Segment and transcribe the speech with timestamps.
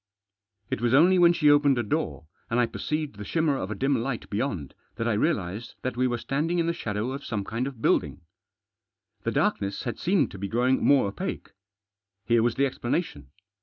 [0.71, 3.75] It was only when she opened a door, and I perceived the shimmer of a
[3.75, 7.43] dim light beyond, that I realised that we were standing in the shadow of some
[7.43, 8.21] kind of building.
[9.25, 11.51] The darkness had seemed to be growing more opaque.
[12.25, 13.27] Here was the explanation.